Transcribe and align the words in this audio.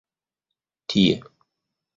tie 0.89 1.15